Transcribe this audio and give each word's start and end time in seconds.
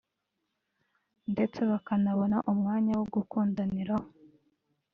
ndetse 1.31 1.59
bakanabona 1.71 2.37
umwanya 2.51 2.93
wo 2.99 3.05
gukundaniraho 3.15 4.07